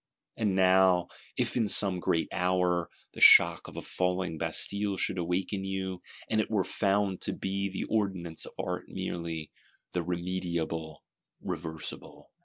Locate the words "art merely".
8.57-9.51